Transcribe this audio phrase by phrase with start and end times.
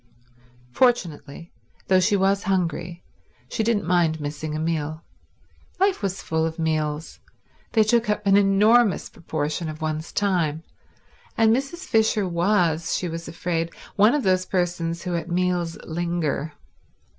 [0.71, 1.53] Fortunately,
[1.87, 3.03] though she was hungry,
[3.47, 5.03] she didn't mind missing a meal.
[5.79, 7.19] Life was full of meals.
[7.73, 10.63] They took up an enormous proportion of one's time;
[11.37, 11.85] and Mrs.
[11.85, 16.53] Fisher was, she was afraid, one of those persons who at meals linger.